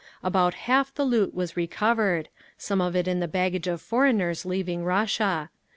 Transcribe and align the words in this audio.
About 0.23 0.55
half 0.65 0.91
the 0.91 1.05
loot 1.05 1.31
was 1.31 1.55
recovered, 1.55 2.29
some 2.57 2.81
of 2.81 2.95
it 2.95 3.07
in 3.07 3.19
the 3.19 3.27
baggage 3.27 3.67
of 3.67 3.79
foreigners 3.83 4.47
leaving 4.47 4.83
Russia. 4.83 5.51